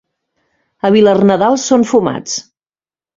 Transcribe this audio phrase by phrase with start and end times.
[0.87, 2.39] A Vilarnadal són fumats.